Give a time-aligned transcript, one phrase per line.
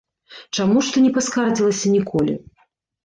[0.61, 2.33] Чаму ж ты не паскардзілася ніколі?